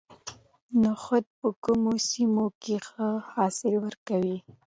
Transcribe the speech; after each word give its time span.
نخود 0.83 1.25
په 1.37 1.47
کومو 1.63 1.93
سیمو 2.07 2.45
کې 2.61 2.75
ښه 2.87 3.07
حاصل 3.31 3.73
ورکوي؟ 3.85 4.37